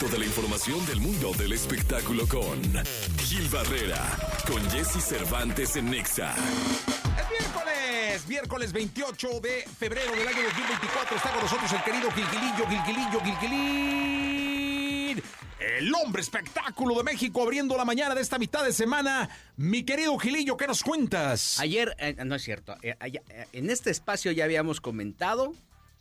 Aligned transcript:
Toda 0.00 0.18
la 0.18 0.26
información 0.26 0.84
del 0.84 1.00
mundo 1.00 1.32
del 1.38 1.54
espectáculo 1.54 2.28
con 2.28 2.60
Gil 3.24 3.48
Barrera, 3.48 4.04
con 4.46 4.62
Jesse 4.70 5.02
Cervantes 5.02 5.74
en 5.76 5.90
Nexa. 5.90 6.34
Es 7.18 7.30
miércoles, 7.30 8.28
miércoles 8.28 8.72
28 8.74 9.40
de 9.40 9.64
febrero 9.78 10.12
del 10.12 10.28
año 10.28 10.42
2024. 10.42 11.16
Está 11.16 11.32
con 11.32 11.42
nosotros 11.42 11.72
el 11.72 11.82
querido 11.82 12.10
Gilgilillo, 12.10 12.66
Gilgilillo, 12.68 13.20
Gilgilín. 13.24 15.22
El 15.78 15.94
hombre 15.94 16.20
espectáculo 16.20 16.96
de 16.96 17.02
México 17.02 17.42
abriendo 17.42 17.74
la 17.78 17.86
mañana 17.86 18.14
de 18.14 18.20
esta 18.20 18.38
mitad 18.38 18.64
de 18.64 18.74
semana. 18.74 19.30
Mi 19.56 19.82
querido 19.84 20.18
Gilillo, 20.18 20.58
¿qué 20.58 20.66
nos 20.66 20.82
cuentas? 20.82 21.58
Ayer, 21.58 21.96
eh, 21.98 22.14
no 22.22 22.34
es 22.34 22.42
cierto, 22.42 22.76
eh, 22.82 22.96
eh, 23.00 23.46
en 23.54 23.70
este 23.70 23.92
espacio 23.92 24.30
ya 24.32 24.44
habíamos 24.44 24.82
comentado 24.82 25.54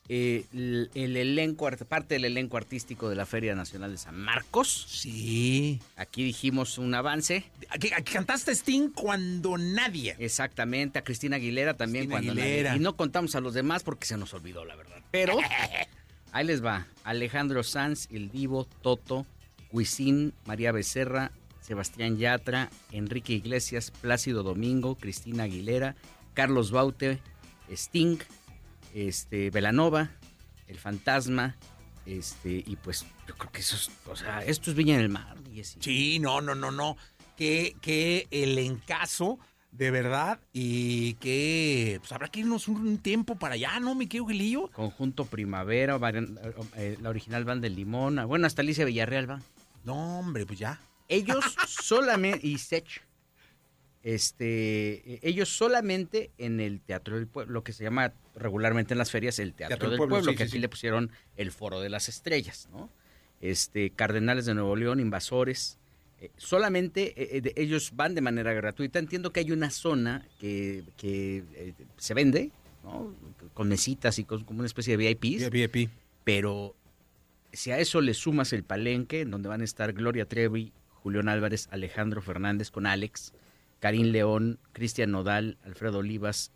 eh, 0.08 0.46
el, 0.54 0.90
el 0.94 1.18
elenco, 1.18 1.66
art- 1.68 1.84
parte 1.86 2.16
del 2.16 2.26
elenco 2.26 2.58
artístico 2.58 3.10
de 3.10 3.16
la 3.16 3.26
Feria 3.26 3.56
Nacional 3.56 3.92
de 3.92 3.98
San 3.98 4.16
Marcos. 4.20 4.86
Sí. 4.90 5.80
Aquí 5.96 6.24
dijimos 6.24 6.78
un 6.78 6.94
avance. 6.94 7.46
Aquí, 7.70 7.92
aquí 7.96 8.14
cantaste 8.14 8.52
Sting 8.54 8.90
cuando 8.90 9.58
nadie. 9.58 10.16
Exactamente, 10.20 11.00
a 11.00 11.04
Cristina 11.04 11.38
Aguilera 11.38 11.74
también. 11.76 12.06
Cristina 12.06 12.28
cuando 12.28 12.42
Aguilera. 12.44 12.70
nadie- 12.72 12.80
y 12.80 12.84
no 12.84 12.96
contamos 12.96 13.34
a 13.36 13.40
los 13.40 13.54
demás 13.54 13.84
porque 13.84 14.06
se 14.06 14.18
nos 14.18 14.34
olvidó, 14.34 14.64
la 14.66 14.76
verdad. 14.76 14.98
Pero 15.12 15.38
ahí 16.32 16.46
les 16.46 16.64
va. 16.64 16.88
Alejandro 17.04 17.64
Sanz, 17.64 18.08
El 18.12 18.30
Divo, 18.30 18.66
Toto, 18.82 19.26
Cuisín, 19.70 20.34
María 20.46 20.72
Becerra, 20.72 21.32
Sebastián 21.62 22.18
Yatra, 22.18 22.70
Enrique 22.92 23.34
Iglesias, 23.34 23.92
Plácido 23.92 24.44
Domingo, 24.44 24.96
Cristina 24.96 25.44
Aguilera, 25.44 25.96
Carlos 26.36 26.70
Baute, 26.70 27.20
Sting, 27.72 28.18
este, 28.96 29.50
Velanova, 29.52 30.10
El 30.68 30.80
Fantasma, 30.80 31.56
este, 32.06 32.64
y 32.66 32.76
pues 32.78 33.06
yo 33.28 33.36
creo 33.36 33.52
que 33.52 33.60
eso 33.62 33.76
es, 33.76 33.92
o 34.08 34.16
sea, 34.16 34.40
esto 34.44 34.72
es 34.72 34.76
Viña 34.78 34.96
en 34.96 35.02
el 35.02 35.10
Mar. 35.10 35.36
Jessy. 35.54 35.78
Sí, 35.82 36.20
no, 36.20 36.40
no, 36.42 36.56
no, 36.56 36.72
no. 36.72 36.98
Que, 37.36 37.76
que 37.82 38.28
el 38.32 38.58
encaso, 38.58 39.38
de 39.72 39.92
verdad, 39.92 40.40
y 40.54 41.16
que 41.16 41.98
pues 42.00 42.12
habrá 42.14 42.30
que 42.30 42.40
irnos 42.40 42.68
un, 42.70 42.78
un 42.88 42.98
tiempo 43.00 43.36
para 43.36 43.56
allá, 43.56 43.78
¿no, 43.82 43.94
mi 43.96 44.08
querido 44.08 44.28
Gilillo? 44.28 44.72
Conjunto 44.72 45.26
Primavera, 45.26 45.98
Marian- 46.00 46.40
eh, 46.78 46.98
la 47.02 47.10
original 47.10 47.44
van 47.44 47.60
del 47.60 47.76
Limón, 47.76 48.20
ah, 48.20 48.26
bueno, 48.26 48.48
hasta 48.48 48.62
Alicia 48.62 48.86
Villarreal 48.86 49.30
va. 49.30 49.42
No, 49.84 50.20
hombre, 50.20 50.46
pues 50.46 50.60
ya. 50.60 50.80
Ellos 51.10 51.44
solamente, 51.68 52.48
y 52.48 52.58
Sech, 52.58 53.04
este, 54.06 55.20
ellos 55.28 55.50
solamente 55.50 56.30
en 56.38 56.60
el 56.60 56.80
Teatro 56.80 57.16
del 57.16 57.26
Pueblo, 57.26 57.54
lo 57.54 57.64
que 57.64 57.74
se 57.74 57.84
llama 57.84 58.14
regularmente 58.36 58.94
en 58.94 59.00
las 59.00 59.10
ferias 59.10 59.40
el 59.40 59.54
Teatro, 59.54 59.78
Teatro 59.78 59.90
del 59.90 59.98
Pueblo, 59.98 60.16
Pueblo, 60.18 60.32
sí, 60.32 60.38
que 60.38 60.44
sí, 60.44 60.48
aquí 60.50 60.52
sí. 60.58 60.60
le 60.60 60.70
pusieron 60.70 61.10
el 61.38 61.52
Foro 61.52 61.82
de 61.82 61.90
las 61.90 62.08
Estrellas, 62.08 62.70
¿no? 62.72 62.88
Este, 63.42 63.90
Cardenales 63.90 64.46
de 64.46 64.54
Nuevo 64.54 64.76
León, 64.76 65.00
Invasores, 65.00 65.80
eh, 66.22 66.30
solamente 66.38 67.20
eh, 67.20 67.38
eh, 67.38 67.42
de- 67.42 67.54
ellos 67.58 67.94
van 67.96 68.14
de 68.14 68.22
manera 68.22 68.54
gratuita. 68.54 69.00
Entiendo 69.00 69.32
que 69.34 69.40
hay 69.40 69.52
una 69.52 69.72
zona 69.72 70.24
que, 70.40 70.84
que, 70.98 71.44
eh, 71.56 71.74
se 71.98 72.14
vende, 72.14 72.52
¿no? 72.84 73.12
Con 73.56 73.68
mesitas 73.70 74.20
y 74.20 74.24
con, 74.24 74.44
como 74.44 74.60
una 74.60 74.68
especie 74.68 74.96
de 74.96 75.16
VIPs 75.16 75.50
VIP. 75.50 75.90
pero 76.24 76.76
si 77.54 77.72
a 77.72 77.80
eso 77.80 78.02
le 78.02 78.14
sumas 78.14 78.54
el 78.54 78.64
palenque, 78.64 79.22
en 79.22 79.32
donde 79.32 79.50
van 79.50 79.62
a 79.62 79.64
estar 79.64 79.94
Gloria 79.94 80.26
Trevi, 80.26 80.72
Julián 81.02 81.28
Álvarez, 81.28 81.68
Alejandro 81.72 82.22
Fernández 82.22 82.70
con 82.70 82.86
Alex, 82.86 83.34
Karim 83.86 84.08
León, 84.08 84.58
Cristian 84.72 85.12
Nodal, 85.12 85.60
Alfredo 85.64 86.00
Olivas, 86.00 86.52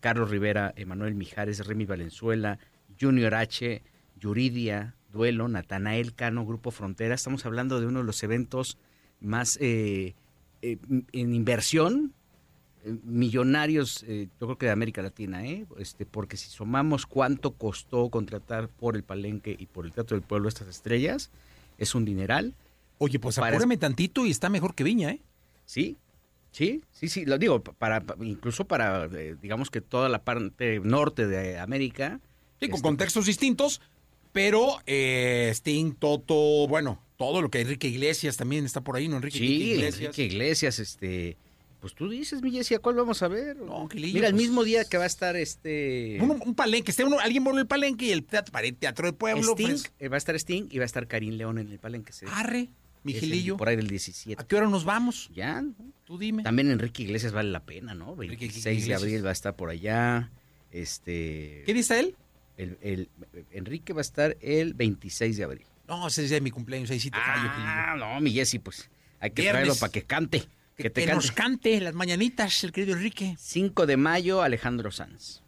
Carlos 0.00 0.30
Rivera, 0.30 0.74
Emanuel 0.74 1.14
Mijares, 1.14 1.64
Remy 1.64 1.84
Valenzuela, 1.84 2.58
Junior 3.00 3.36
H, 3.36 3.84
Yuridia, 4.18 4.96
Duelo, 5.12 5.46
Natanael 5.46 6.12
Cano, 6.12 6.44
Grupo 6.44 6.72
Frontera. 6.72 7.14
Estamos 7.14 7.46
hablando 7.46 7.78
de 7.78 7.86
uno 7.86 8.00
de 8.00 8.04
los 8.04 8.20
eventos 8.24 8.78
más 9.20 9.58
eh, 9.60 10.16
eh, 10.60 10.78
en 11.12 11.36
inversión 11.36 12.14
eh, 12.84 12.96
millonarios, 13.04 14.04
eh, 14.08 14.26
yo 14.40 14.48
creo 14.48 14.58
que 14.58 14.66
de 14.66 14.72
América 14.72 15.02
Latina, 15.02 15.46
¿eh? 15.46 15.66
Este, 15.78 16.04
porque 16.04 16.36
si 16.36 16.50
sumamos 16.50 17.06
cuánto 17.06 17.52
costó 17.52 18.10
contratar 18.10 18.68
por 18.68 18.96
el 18.96 19.04
Palenque 19.04 19.54
y 19.56 19.66
por 19.66 19.86
el 19.86 19.92
Teatro 19.92 20.16
del 20.16 20.26
Pueblo 20.26 20.48
estas 20.48 20.66
estrellas, 20.66 21.30
es 21.78 21.94
un 21.94 22.04
dineral, 22.04 22.56
Oye, 22.98 23.20
pues 23.20 23.38
apúrame 23.38 23.76
tantito 23.76 24.26
y 24.26 24.32
está 24.32 24.48
mejor 24.48 24.74
que 24.74 24.82
Viña, 24.82 25.10
¿eh? 25.10 25.20
¿sí? 25.64 25.96
Sí, 26.52 26.82
sí, 26.92 27.08
sí, 27.08 27.24
lo 27.24 27.38
digo, 27.38 27.62
para, 27.62 28.04
incluso 28.20 28.66
para, 28.66 29.06
eh, 29.06 29.36
digamos 29.40 29.70
que 29.70 29.80
toda 29.80 30.08
la 30.08 30.22
parte 30.22 30.80
norte 30.80 31.26
de 31.26 31.58
América. 31.58 32.20
Sí, 32.60 32.66
con 32.68 32.74
este, 32.76 32.82
contextos 32.82 33.26
distintos, 33.26 33.80
pero 34.32 34.76
eh, 34.86 35.50
Sting, 35.54 35.94
Toto, 35.94 36.68
bueno, 36.68 37.02
todo 37.16 37.42
lo 37.42 37.50
que 37.50 37.60
Enrique 37.62 37.88
Iglesias 37.88 38.36
también 38.36 38.64
está 38.66 38.82
por 38.82 38.96
ahí, 38.96 39.08
¿no? 39.08 39.16
Enrique 39.16 39.38
Sí, 39.38 39.44
Iglesias. 39.72 40.00
Enrique 40.00 40.24
Iglesias, 40.24 40.78
este, 40.78 41.36
pues 41.80 41.94
tú 41.94 42.08
dices, 42.08 42.42
mi 42.42 42.50
Jessy, 42.52 42.74
¿a 42.74 42.78
cuál 42.78 42.96
vamos 42.96 43.22
a 43.22 43.28
ver? 43.28 43.56
No, 43.56 43.88
Mira, 43.94 44.28
el 44.28 44.34
pues- 44.34 44.42
mismo 44.42 44.62
día 44.62 44.84
que 44.84 44.96
va 44.98 45.04
a 45.04 45.06
estar 45.06 45.34
este... 45.36 46.18
Un, 46.20 46.30
un 46.44 46.54
palenque, 46.54 46.90
esté 46.92 47.02
uno, 47.04 47.18
alguien 47.18 47.42
pone 47.44 47.60
el 47.60 47.66
palenque 47.66 48.04
y 48.06 48.10
el 48.12 48.24
teatro, 48.24 48.56
el 48.60 48.76
teatro 48.76 49.06
del 49.06 49.14
pueblo. 49.14 49.52
Sting, 49.52 49.66
pues, 49.68 49.92
eh, 49.98 50.08
va 50.08 50.16
a 50.16 50.18
estar 50.18 50.34
Sting 50.36 50.68
y 50.70 50.78
va 50.78 50.84
a 50.84 50.86
estar 50.86 51.06
Karim 51.08 51.34
León 51.34 51.58
en 51.58 51.68
el 51.72 51.78
Palenque. 51.78 52.12
sí. 52.12 52.26
arre, 52.30 52.68
mi 53.04 53.12
Es 53.12 53.22
el- 53.22 53.28
Gilillo. 53.30 53.56
Por 53.56 53.68
ahí 53.68 53.76
del 53.76 53.88
17. 53.88 54.40
¿A 54.42 54.46
qué 54.46 54.56
hora 54.56 54.68
nos 54.68 54.84
vamos? 54.84 55.30
Ya. 55.34 55.62
Tú 56.04 56.18
dime. 56.18 56.42
También 56.42 56.70
Enrique 56.70 57.02
Iglesias 57.02 57.32
vale 57.32 57.50
la 57.50 57.60
pena, 57.64 57.94
¿no? 57.94 58.12
Enrique 58.14 58.46
26 58.46 58.86
de 58.86 58.94
abril 58.94 59.24
va 59.24 59.30
a 59.30 59.32
estar 59.32 59.54
por 59.56 59.70
allá. 59.70 60.30
Este. 60.70 61.62
¿Qué 61.66 61.74
dice 61.74 62.00
él? 62.00 62.16
el- 62.58 62.78
el- 62.82 63.08
Enrique 63.52 63.92
va 63.92 64.00
a 64.00 64.02
estar 64.02 64.36
el 64.40 64.74
26 64.74 65.36
de 65.36 65.44
abril. 65.44 65.64
No, 65.88 66.06
ese 66.06 66.24
es 66.24 66.30
de 66.30 66.40
mi 66.40 66.50
cumpleaños, 66.50 66.90
ahí 66.90 67.00
sí 67.00 67.10
te 67.10 67.16
fallo, 67.18 67.48
Ah, 67.52 67.96
no, 67.98 68.20
mi 68.20 68.30
Jessy, 68.30 68.58
pues 68.60 68.88
hay 69.18 69.30
que 69.30 69.42
Viernes. 69.42 69.62
traerlo 69.64 69.80
para 69.80 69.90
que 69.90 70.02
cante. 70.02 70.40
Que, 70.76 70.84
Que 70.84 70.90
te 70.90 71.00
que 71.00 71.06
cante. 71.08 71.14
nos 71.26 71.32
cante 71.32 71.80
las 71.80 71.94
mañanitas, 71.94 72.62
el 72.62 72.70
querido 72.72 72.94
Enrique. 72.96 73.34
5 73.38 73.84
de 73.86 73.96
mayo, 73.96 74.42
Alejandro 74.42 74.90
Sanz. 74.92 75.42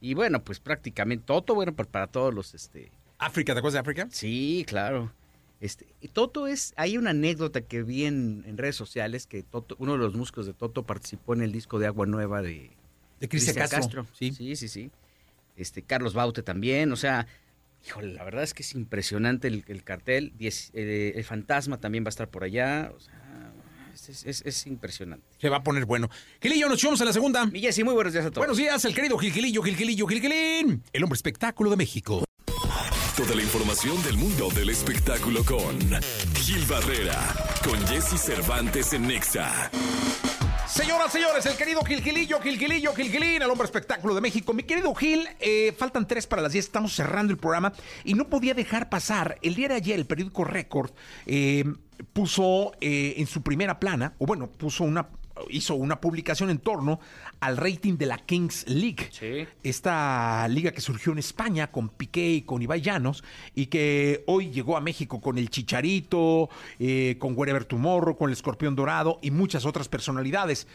Y 0.00 0.14
bueno, 0.14 0.42
pues 0.44 0.60
prácticamente 0.60 1.24
Toto, 1.26 1.54
bueno, 1.54 1.74
pues 1.74 1.88
para 1.88 2.06
todos 2.06 2.32
los, 2.32 2.54
este, 2.54 2.90
África, 3.18 3.52
¿te 3.52 3.58
acuerdas 3.58 3.74
de 3.74 3.80
África? 3.80 4.08
Sí, 4.10 4.64
claro. 4.68 5.12
Este, 5.60 5.86
y 6.00 6.08
Toto 6.08 6.46
es, 6.46 6.72
hay 6.76 6.96
una 6.96 7.10
anécdota 7.10 7.60
que 7.60 7.82
vi 7.82 8.06
en, 8.06 8.44
en 8.46 8.56
redes 8.56 8.76
sociales 8.76 9.26
que 9.26 9.42
Toto, 9.42 9.76
uno 9.78 9.92
de 9.92 9.98
los 9.98 10.14
músicos 10.14 10.46
de 10.46 10.54
Toto 10.54 10.84
participó 10.84 11.34
en 11.34 11.42
el 11.42 11.52
disco 11.52 11.78
de 11.78 11.86
Agua 11.86 12.06
Nueva 12.06 12.40
de 12.40 12.70
De 13.20 13.28
Cristian 13.28 13.56
Castro. 13.56 14.06
Sí. 14.18 14.32
Sí, 14.32 14.56
sí, 14.56 14.68
sí. 14.68 14.90
Este, 15.56 15.82
Carlos 15.82 16.14
Baute 16.14 16.42
también, 16.42 16.90
o 16.92 16.96
sea, 16.96 17.26
híjole, 17.86 18.14
la 18.14 18.24
verdad 18.24 18.42
es 18.42 18.54
que 18.54 18.62
es 18.62 18.74
impresionante 18.74 19.48
el, 19.48 19.64
el 19.68 19.84
cartel. 19.84 20.32
Diez- 20.38 20.70
eh, 20.72 21.12
el 21.14 21.24
fantasma 21.24 21.76
también 21.78 22.04
va 22.04 22.08
a 22.08 22.10
estar 22.16 22.28
por 22.28 22.42
allá, 22.44 22.90
o 22.96 23.00
sea, 23.00 23.52
es, 23.92 24.08
es- 24.08 24.24
es- 24.26 24.42
es 24.46 24.66
impresionante. 24.66 25.26
Se 25.38 25.50
va 25.50 25.58
a 25.58 25.62
poner 25.62 25.84
bueno. 25.84 26.08
Gilillo, 26.40 26.70
nos 26.70 26.78
echamos 26.78 26.98
en 27.02 27.06
la 27.08 27.12
segunda. 27.12 27.44
Mi 27.44 27.60
Jessy, 27.60 27.84
muy 27.84 27.92
buenos 27.92 28.14
días 28.14 28.24
a 28.24 28.30
todos. 28.30 28.38
Buenos 28.40 28.56
días, 28.56 28.82
el 28.86 28.94
querido 28.94 29.18
Gil 29.18 29.30
Gilillo, 29.32 29.62
Gil 29.62 29.76
Gilillo, 29.76 30.06
Gil 30.06 30.22
Gilín. 30.22 30.82
El 30.94 31.04
hombre 31.04 31.16
espectáculo 31.16 31.68
de 31.68 31.76
México. 31.76 32.24
Toda 33.20 33.34
la 33.34 33.42
información 33.42 34.02
del 34.02 34.16
mundo 34.16 34.48
del 34.48 34.70
espectáculo 34.70 35.44
con 35.44 35.78
Gil 36.36 36.64
Barrera, 36.64 37.18
con 37.62 37.78
Jesse 37.86 38.18
Cervantes 38.18 38.94
en 38.94 39.08
Nexa. 39.08 39.70
Señoras, 40.66 41.12
señores, 41.12 41.44
el 41.44 41.54
querido 41.54 41.82
Gil 41.82 42.00
Gilillo, 42.02 42.40
Gil 42.40 42.58
Gilillo, 42.58 42.94
Gil 42.94 43.10
Gilín, 43.10 43.42
el 43.42 43.50
hombre 43.50 43.66
espectáculo 43.66 44.14
de 44.14 44.22
México. 44.22 44.54
Mi 44.54 44.62
querido 44.62 44.94
Gil, 44.94 45.28
eh, 45.38 45.74
faltan 45.78 46.08
tres 46.08 46.26
para 46.26 46.40
las 46.40 46.52
diez, 46.52 46.64
estamos 46.64 46.94
cerrando 46.94 47.30
el 47.30 47.38
programa 47.38 47.74
y 48.04 48.14
no 48.14 48.26
podía 48.26 48.54
dejar 48.54 48.88
pasar. 48.88 49.36
El 49.42 49.54
día 49.54 49.68
de 49.68 49.74
ayer, 49.74 49.98
el 49.98 50.06
periódico 50.06 50.44
Record 50.44 50.92
eh, 51.26 51.64
puso 52.14 52.72
eh, 52.80 53.16
en 53.18 53.26
su 53.26 53.42
primera 53.42 53.78
plana, 53.78 54.14
o 54.16 54.24
bueno, 54.24 54.50
puso 54.50 54.84
una, 54.84 55.10
hizo 55.48 55.74
una 55.74 56.00
publicación 56.00 56.50
en 56.50 56.58
torno 56.58 57.00
al 57.40 57.56
rating 57.56 57.96
de 57.96 58.06
la 58.06 58.18
Kings 58.18 58.68
League. 58.68 59.08
Sí. 59.10 59.46
Esta 59.62 60.46
liga 60.48 60.72
que 60.72 60.80
surgió 60.80 61.12
en 61.12 61.18
España 61.18 61.70
con 61.70 61.88
Piqué 61.88 62.30
y 62.30 62.42
con 62.42 62.62
Ibai 62.62 62.80
Llanos 62.80 63.24
y 63.54 63.66
que 63.66 64.24
hoy 64.26 64.50
llegó 64.50 64.76
a 64.76 64.80
México 64.80 65.20
con 65.20 65.38
el 65.38 65.50
Chicharito, 65.50 66.48
eh, 66.78 67.16
con 67.18 67.36
Wherever 67.36 67.64
Tomorrow, 67.64 68.16
con 68.16 68.30
el 68.30 68.34
Escorpión 68.34 68.76
Dorado 68.76 69.18
y 69.22 69.30
muchas 69.30 69.64
otras 69.64 69.88
personalidades. 69.88 70.66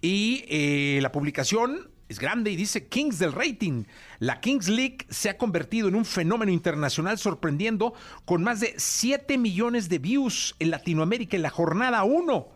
Y 0.00 0.44
eh, 0.48 0.98
la 1.02 1.12
publicación 1.12 1.88
es 2.08 2.18
grande 2.18 2.50
y 2.50 2.56
dice 2.56 2.86
Kings 2.86 3.18
del 3.18 3.32
rating. 3.32 3.84
La 4.18 4.40
Kings 4.40 4.68
League 4.68 4.98
se 5.08 5.30
ha 5.30 5.38
convertido 5.38 5.88
en 5.88 5.94
un 5.94 6.04
fenómeno 6.04 6.52
internacional 6.52 7.18
sorprendiendo 7.18 7.94
con 8.24 8.42
más 8.42 8.60
de 8.60 8.74
7 8.76 9.38
millones 9.38 9.88
de 9.88 9.98
views 9.98 10.54
en 10.58 10.70
Latinoamérica 10.70 11.36
en 11.36 11.42
la 11.42 11.50
jornada 11.50 12.04
1. 12.04 12.48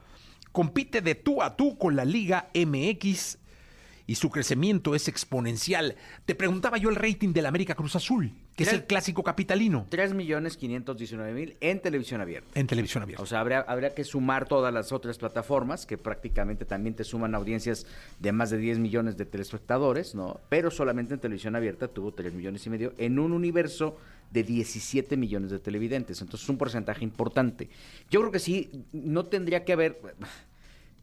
Compite 0.59 1.03
de 1.03 1.15
tú 1.15 1.41
a 1.41 1.55
tú 1.55 1.79
con 1.79 1.95
la 1.95 2.05
Liga 2.05 2.49
MX 2.53 3.39
y 4.09 4.17
su 4.17 4.29
crecimiento 4.29 4.97
es 4.97 5.07
exponencial. 5.07 5.95
Te 6.25 6.35
preguntaba 6.35 6.79
yo 6.79 6.91
el 6.91 6.97
rating 6.97 7.33
del 7.33 7.47
América 7.47 7.77
Cruz 7.77 7.95
Azul, 7.95 8.33
que 8.57 8.65
es 8.65 8.73
el 8.73 8.85
clásico 8.85 9.23
capitalino 9.23 9.87
3 9.89 10.15
millones 10.15 10.57
519 10.57 11.33
mil 11.33 11.57
en 11.61 11.81
televisión 11.81 12.21
abierta. 12.21 12.59
en 12.59 12.67
televisión 12.67 13.05
abierta. 13.05 13.23
O 13.23 13.27
sea, 13.27 13.39
habría, 13.39 13.61
habría 13.61 13.95
que 13.95 14.03
sumar 14.03 14.49
todas 14.49 14.75
las 14.75 14.91
otras 14.91 15.17
plataformas 15.17 15.87
que 15.87 15.97
prácticamente 15.97 16.65
también 16.65 16.97
te 16.97 17.05
suman 17.05 17.37
audiencias 17.37 17.87
de 18.19 18.33
más 18.33 18.51
de 18.51 18.59
10 18.59 18.81
millones 18.81 19.17
de 19.17 19.27
telespectadores, 19.27 20.17
¿no? 20.17 20.41
Pero 20.49 20.73
solamente 20.73 21.15
en 21.15 21.21
televisión 21.21 21.55
abierta 21.55 21.87
tuvo 21.87 22.11
3 22.11 22.35
millones 22.35 22.67
y 22.67 22.71
medio 22.71 22.95
en 22.99 23.21
un 23.21 23.33
universo 23.33 23.97
de 24.31 24.43
17 24.43 25.17
millones 25.17 25.51
de 25.51 25.59
televidentes. 25.59 26.21
Entonces 26.21 26.45
es 26.45 26.51
un 26.51 26.59
porcentaje 26.59 27.05
importante. 27.05 27.69
Yo 28.11 28.21
creo 28.21 28.33
que 28.33 28.39
sí, 28.39 28.85
no 28.93 29.27
tendría 29.27 29.65
que 29.65 29.73
haber 29.73 30.01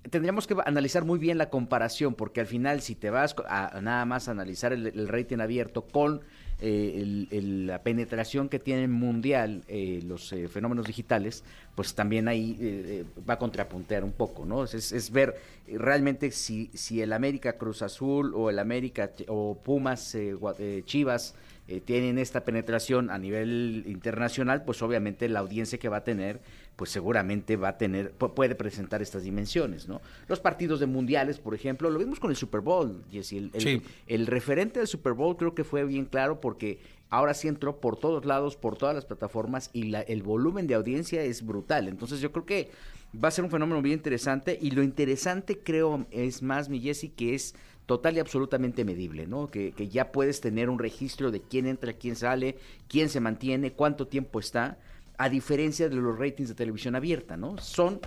tendríamos 0.09 0.47
que 0.47 0.55
analizar 0.65 1.05
muy 1.05 1.19
bien 1.19 1.37
la 1.37 1.49
comparación, 1.49 2.13
porque 2.13 2.41
al 2.41 2.47
final, 2.47 2.81
si 2.81 2.95
te 2.95 3.09
vas 3.09 3.35
a, 3.47 3.79
nada 3.81 4.05
más 4.05 4.27
analizar 4.27 4.73
el, 4.73 5.07
rating 5.07 5.39
abierto 5.39 5.83
con 5.83 6.21
eh, 6.61 7.35
la 7.39 7.83
penetración 7.83 8.47
que 8.47 8.59
tienen 8.59 8.91
mundial 8.91 9.63
eh, 9.67 10.01
los 10.05 10.31
eh, 10.31 10.47
fenómenos 10.47 10.85
digitales, 10.85 11.43
pues 11.75 11.93
también 11.93 12.27
ahí 12.27 13.05
va 13.27 13.35
a 13.35 13.39
contrapuntear 13.39 14.03
un 14.03 14.13
poco, 14.13 14.45
¿no? 14.45 14.63
Es, 14.63 14.91
es, 14.91 15.11
ver 15.11 15.35
realmente 15.67 16.31
si, 16.31 16.69
si 16.73 17.01
el 17.01 17.11
América 17.11 17.53
Cruz 17.53 17.81
Azul 17.81 18.33
o 18.33 18.49
el 18.49 18.59
América 18.59 19.11
o 19.27 19.57
Pumas 19.61 20.15
Chivas 20.85 21.35
tienen 21.85 22.19
esta 22.19 22.45
penetración 22.45 23.09
a 23.09 23.17
nivel 23.17 23.83
internacional, 23.87 24.63
pues 24.63 24.81
obviamente 24.81 25.27
la 25.29 25.39
audiencia 25.39 25.79
que 25.79 25.89
va 25.89 25.97
a 25.97 26.03
tener 26.03 26.41
pues 26.75 26.89
seguramente 26.89 27.55
va 27.55 27.69
a 27.69 27.77
tener, 27.77 28.11
puede 28.11 28.55
presentar 28.55 29.01
estas 29.01 29.23
dimensiones, 29.23 29.87
¿no? 29.87 30.01
Los 30.27 30.39
partidos 30.39 30.79
de 30.79 30.85
mundiales, 30.85 31.39
por 31.39 31.55
ejemplo, 31.55 31.89
lo 31.89 31.99
vimos 31.99 32.19
con 32.19 32.31
el 32.31 32.35
Super 32.35 32.61
Bowl, 32.61 33.03
Jesse. 33.11 33.33
El, 33.33 33.81
el, 34.07 34.27
referente 34.27 34.79
del 34.79 34.87
Super 34.87 35.13
Bowl 35.13 35.37
creo 35.37 35.55
que 35.55 35.63
fue 35.63 35.85
bien 35.85 36.05
claro 36.05 36.41
porque 36.41 36.79
ahora 37.09 37.33
sí 37.33 37.47
entró 37.47 37.79
por 37.79 37.97
todos 37.97 38.25
lados, 38.25 38.57
por 38.57 38.77
todas 38.77 38.93
las 38.93 39.05
plataformas 39.05 39.69
y 39.71 39.83
la, 39.83 40.01
el 40.01 40.21
volumen 40.21 40.67
de 40.67 40.75
audiencia 40.75 41.23
es 41.23 41.45
brutal. 41.45 41.87
Entonces 41.87 42.19
yo 42.19 42.31
creo 42.31 42.45
que 42.45 42.69
va 43.23 43.29
a 43.29 43.31
ser 43.31 43.45
un 43.45 43.51
fenómeno 43.51 43.81
bien 43.81 43.95
interesante 43.95 44.57
y 44.61 44.71
lo 44.71 44.83
interesante 44.83 45.59
creo 45.59 46.05
es 46.11 46.41
más, 46.41 46.67
mi 46.67 46.81
Jesse, 46.81 47.09
que 47.15 47.35
es 47.35 47.55
total 47.85 48.17
y 48.17 48.19
absolutamente 48.19 48.83
medible, 48.83 49.27
¿no? 49.27 49.47
Que, 49.47 49.73
ya 49.89 50.11
puedes 50.11 50.41
tener 50.41 50.69
un 50.69 50.79
registro 50.79 51.31
de 51.31 51.41
quién 51.41 51.67
entra, 51.67 51.93
quién 51.93 52.15
sale, 52.15 52.57
quién 52.87 53.09
se 53.09 53.19
mantiene, 53.19 53.73
cuánto 53.73 54.07
tiempo 54.07 54.39
está 54.39 54.77
a 55.17 55.29
diferencia 55.29 55.87
de 55.87 55.95
los 55.95 56.17
ratings 56.17 56.49
de 56.49 56.55
televisión 56.55 56.95
abierta, 56.95 57.37
¿no? 57.37 57.57
Son 57.57 57.99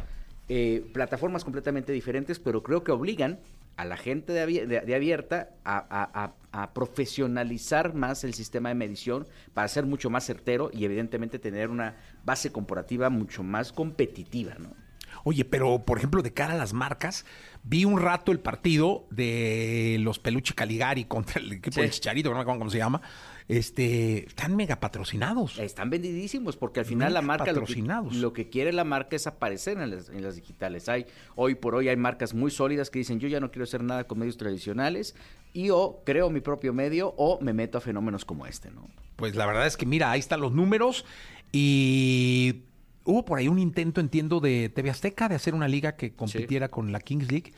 eh, 0.49 0.85
plataformas 0.93 1.45
completamente 1.45 1.93
diferentes, 1.93 2.39
pero 2.39 2.63
creo 2.63 2.83
que 2.85 2.93
obligan 2.93 3.39
a 3.77 3.85
la 3.85 3.97
gente 3.97 4.33
de, 4.33 4.95
abierta 4.95 5.51
a, 5.65 6.35
profesionalizar 6.75 7.95
más 7.95 8.25
el 8.25 8.35
sistema 8.35 8.71
de 8.71 8.75
medición 8.75 9.27
para 9.55 9.69
ser 9.69 9.87
mucho 9.87 10.11
más 10.11 10.25
certero 10.27 10.71
y 10.73 10.85
evidentemente 10.85 11.39
tener 11.39 11.71
una 11.71 11.95
base 12.25 12.51
comparativa 12.51 13.09
mucho 13.09 13.45
más 13.45 13.73
competitiva, 13.73 14.57
¿no? 14.59 14.88
Oye, 15.25 15.45
pero 15.45 15.85
por 15.85 15.99
ejemplo, 15.99 16.23
de 16.23 16.33
cara 16.33 16.55
a 16.55 16.57
las 16.57 16.73
marcas, 16.73 17.25
vi 17.65 17.85
un 17.85 18.01
rato 18.01 18.33
el 18.33 18.41
partido 18.41 19.07
de 19.11 19.99
los 20.01 20.19
Peluche 20.19 20.55
Caligari 20.55 21.05
contra 21.05 21.41
el 21.41 21.53
equipo 21.53 21.81
de 21.81 21.91
Chicharito, 21.91 22.31
no 22.31 22.37
me 22.37 22.43
acuerdo 22.43 22.61
cómo 22.61 22.71
se 22.71 22.79
llama, 22.79 23.03
este, 23.49 24.27
están 24.27 24.57
mega 24.57 24.79
patrocinados. 24.79 25.59
Están 25.59 25.91
vendidísimos, 25.91 26.57
porque 26.57 26.81
al 26.81 26.87
final 26.87 27.15
la 27.15 27.23
marca 27.23 27.53
lo 27.53 27.65
que, 27.65 27.83
lo 28.13 28.33
que, 28.33 28.51
quiere 28.51 28.73
la 28.73 28.85
marca 28.85 29.17
es 29.17 29.27
aparecer 29.27 29.79
en 29.79 29.91
las, 30.23 30.37
digitales. 30.37 30.89
Hay, 30.89 31.07
hoy 31.35 31.55
por 31.55 31.75
hoy 31.75 31.89
hay 31.89 31.97
marcas 31.97 32.35
muy 32.35 32.51
sólidas 32.51 32.91
que 32.91 32.99
dicen 32.99 33.21
yo 33.21 33.29
ya 33.29 33.41
no 33.41 33.51
quiero 33.51 33.65
hacer 33.65 33.83
nada 33.83 34.05
con 34.05 34.19
medios 34.19 34.37
tradicionales 34.37 35.15
y 35.55 35.71
o 35.71 36.03
creo 36.05 36.29
mi 36.31 36.41
propio 36.41 36.73
medio 36.75 37.15
o 37.17 37.41
me 37.41 37.55
meto 37.55 37.79
a 37.79 37.81
fenómenos 37.81 38.25
como 38.25 38.47
este, 38.47 38.71
¿no? 38.71 38.89
Pues 39.17 39.35
la 39.35 39.47
verdad 39.47 39.67
es 39.67 39.77
que 39.77 39.87
mira, 39.87 40.11
ahí 40.11 40.21
están 40.21 40.41
los 40.41 40.53
números 40.53 41.05
y 41.51 42.65
hubo 43.09 43.25
por 43.25 43.39
ahí 43.39 43.49
un 43.49 43.59
intento, 43.59 44.03
entiendo, 44.03 44.39
de 44.39 44.69
TV 44.69 44.91
Azteca 44.91 45.31
de 45.31 45.35
hacer 45.35 45.55
una 45.55 45.67
liga 45.67 45.97
que 45.97 46.13
compitiera 46.13 46.69
con 46.69 46.93
la 46.93 47.01
Kings 47.01 47.31
League 47.33 47.53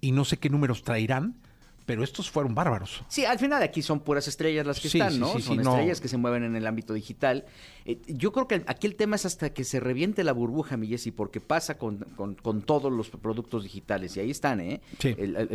y 0.00 0.12
no 0.12 0.24
sé 0.24 0.38
qué 0.38 0.48
números 0.48 0.82
traerán 0.82 1.34
pero 1.86 2.02
estos 2.02 2.30
fueron 2.30 2.54
bárbaros. 2.54 3.02
Sí, 3.08 3.24
al 3.24 3.38
final 3.38 3.62
aquí 3.62 3.82
son 3.82 4.00
puras 4.00 4.26
estrellas 4.28 4.66
las 4.66 4.80
que 4.80 4.88
están, 4.88 5.18
¿no? 5.18 5.38
son 5.38 5.60
estrellas 5.60 6.00
que 6.00 6.08
se 6.08 6.16
mueven 6.16 6.44
en 6.44 6.56
el 6.56 6.66
ámbito 6.66 6.94
digital. 6.94 7.44
Eh, 7.84 8.00
yo 8.06 8.32
creo 8.32 8.48
que 8.48 8.64
aquí 8.66 8.86
el 8.86 8.96
tema 8.96 9.16
es 9.16 9.26
hasta 9.26 9.52
que 9.52 9.64
se 9.64 9.80
reviente 9.80 10.24
la 10.24 10.32
burbuja, 10.32 10.76
mi 10.76 10.86
Jessy, 10.86 11.10
porque 11.10 11.40
pasa 11.40 11.76
con, 11.76 11.98
con, 12.16 12.62
todos 12.62 12.90
los 12.90 13.10
productos 13.10 13.62
digitales 13.64 14.16
y 14.16 14.20
ahí 14.20 14.30
están, 14.30 14.60
¿eh? 14.60 14.80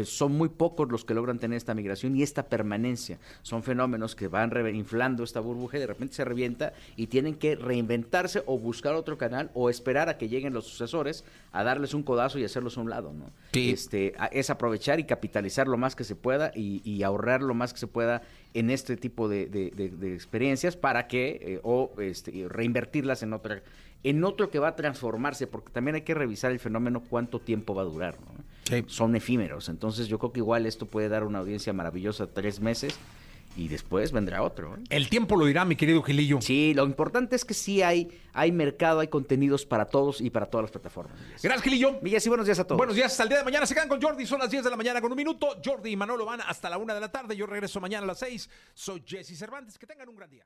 son 0.06 0.34
muy 0.34 0.50
pocos 0.50 0.92
los 0.92 1.06
que 1.06 1.14
logran 1.14 1.40
tener 1.40 1.58
esta 1.58 1.74
migración 1.74 2.16
y 2.16 2.22
esta 2.22 2.44
permanencia. 2.44 3.18
Son 3.42 3.64
fenómenos 3.64 4.16
que 4.16 4.28
van 4.28 4.52
inflando 4.76 5.24
esta 5.24 5.40
burbuja 5.40 5.78
y 5.78 5.80
de 5.80 5.88
repente 5.88 6.16
se 6.16 6.26
revienta 6.26 6.74
y 6.96 7.08
tienen 7.08 7.36
que 7.36 7.56
reinventarse 7.56 8.44
o 8.46 8.60
buscar 8.60 8.94
otro 8.94 9.18
canal 9.18 9.50
o 9.54 9.70
esperar 9.70 10.10
a 10.10 10.18
que 10.18 10.30
lleguen 10.30 10.54
los 10.54 10.66
sucesores 10.66 11.24
a 11.52 11.64
darles 11.64 11.94
un 11.94 12.04
codazo 12.04 12.38
y 12.38 12.44
hacerlos 12.44 12.78
a 12.78 12.82
un 12.82 12.90
lado, 12.90 13.14
¿no? 13.14 13.32
Este, 13.54 14.14
es 14.32 14.50
aprovechar 14.50 15.00
y 15.00 15.06
capitalizar 15.06 15.68
lo 15.68 15.78
más 15.78 15.96
que 15.96 16.04
se 16.04 16.16
pueda 16.20 16.52
y, 16.56 17.04
ahorrar 17.04 17.42
lo 17.42 17.54
más 17.54 17.74
que 17.74 17.80
se 17.80 17.88
pueda 17.88 18.22
en 18.54 18.70
este 18.70 18.98
tipo 18.98 19.28
de, 19.28 19.72
experiencias 20.14 20.76
para 20.76 21.08
que, 21.08 21.40
eh, 21.42 21.60
o 21.64 21.92
este, 22.00 22.48
reinvertirlas 22.48 23.24
en 23.24 23.34
otra 23.34 23.62
en 24.04 24.24
otro 24.24 24.50
que 24.50 24.60
va 24.60 24.70
a 24.70 24.76
transformarse, 24.76 25.48
porque 25.48 25.72
también 25.72 25.96
hay 25.96 26.02
que 26.04 26.14
revisar 26.14 26.52
el 26.52 26.60
fenómeno 26.60 27.04
cuánto 27.10 27.40
tiempo 27.40 27.76
va 27.76 27.82
a 27.82 27.86
durar. 27.86 28.18
¿no? 28.22 28.84
Son 28.88 29.16
efímeros, 29.16 29.68
entonces 29.68 30.08
yo 30.08 30.20
creo 30.20 30.32
que 30.32 30.40
igual 30.40 30.66
esto 30.66 30.86
puede 30.86 31.10
dar 31.10 31.24
una 31.26 31.40
audiencia 31.40 31.74
maravillosa 31.74 32.28
tres 32.28 32.60
meses 32.62 32.98
y 33.56 33.68
después 33.68 34.12
vendrá 34.12 34.42
otro. 34.44 34.76
¿eh? 34.76 34.80
El 34.90 35.10
tiempo 35.10 35.36
lo 35.36 35.46
dirá, 35.46 35.66
mi 35.66 35.76
querido 35.76 36.02
Gilillo. 36.02 36.42
Sí, 36.42 36.74
lo 36.74 36.86
importante 36.86 37.36
es 37.36 37.46
que 37.46 37.54
sí 37.54 37.82
hay, 37.82 38.10
hay 38.34 38.52
mercado, 38.52 39.00
hay 39.00 39.08
contenidos 39.08 39.66
para 39.66 39.86
todos 39.86 40.22
y 40.22 40.30
para 40.30 40.46
todas 40.46 40.64
las 40.66 40.72
plataformas. 40.72 41.18
Gracias, 41.42 41.62
Gilillo. 41.62 42.00
Miguel, 42.02 42.22
sí, 42.22 42.30
buenos 42.30 42.46
días 42.46 42.60
a 42.60 42.64
todos. 42.64 42.78
Buenos 42.78 42.96
días, 42.96 43.12
hasta 43.12 43.24
el 43.24 43.30
día 43.30 43.40
de 43.40 43.44
mañana. 43.44 43.66
Se 43.66 43.74
quedan 43.74 43.90
con 43.90 44.02
Jordi, 44.02 44.26
son 44.26 44.40
las 44.40 44.50
10 44.50 44.64
de 44.64 44.70
la 44.70 44.78
mañana 44.78 45.02
con 45.02 45.12
un 45.12 45.18
minuto. 45.18 45.60
Jordi 45.64 45.92
y 45.92 45.96
Manolo 45.96 46.26
van 46.26 46.42
hasta 46.42 46.70
la 46.70 46.78
una 46.78 46.94
de 46.94 47.02
la 47.02 47.12
tarde. 47.12 47.36
Yo 47.36 47.46
regreso 47.46 47.80
mañana 47.80 48.04
a 48.04 48.08
las 48.08 48.20
6. 48.20 48.50
Soy 48.74 49.04
Jesse 49.06 49.38
Cervantes. 49.38 49.78
Que 49.78 49.88
tengan 49.88 50.10
un 50.10 50.16
gran 50.16 50.30
día. 50.30 50.46